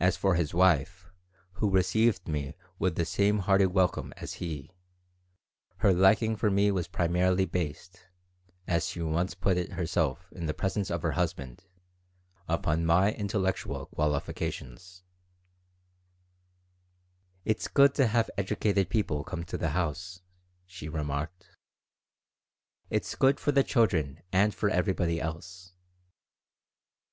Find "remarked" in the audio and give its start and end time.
20.88-21.50